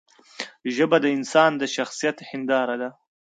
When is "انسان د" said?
1.17-1.63